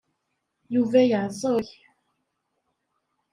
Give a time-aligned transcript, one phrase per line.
[0.73, 1.67] Yuba yeɛẓeg.